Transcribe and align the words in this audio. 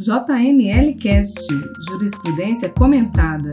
JML 0.00 0.94
Cast 0.94 1.46
Jurisprudência 1.86 2.70
Comentada. 2.70 3.50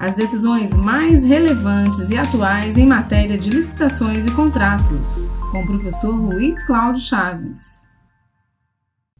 As 0.00 0.14
decisões 0.14 0.74
mais 0.74 1.22
relevantes 1.22 2.08
e 2.08 2.16
atuais 2.16 2.78
em 2.78 2.86
matéria 2.86 3.36
de 3.36 3.50
licitações 3.50 4.24
e 4.24 4.30
contratos, 4.30 5.30
com 5.50 5.62
o 5.62 5.66
professor 5.66 6.16
Luiz 6.16 6.62
Cláudio 6.66 7.02
Chaves. 7.02 7.81